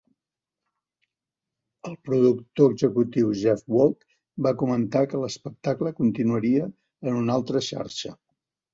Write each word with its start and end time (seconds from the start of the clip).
El 1.89 1.93
productor 2.07 2.73
executiu 2.77 3.31
Jeff 3.43 3.63
Wald 3.75 4.01
va 4.49 4.57
comentar 4.65 5.07
que 5.15 5.23
l'espectacle 5.27 5.97
continuaria 6.03 6.69
en 6.69 7.25
una 7.25 7.41
altra 7.41 7.67
xarxa. 7.73 8.21